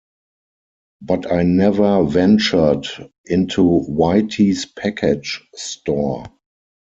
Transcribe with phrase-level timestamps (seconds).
[1.03, 2.87] But I never ventured
[3.23, 6.25] into Whitey's package store.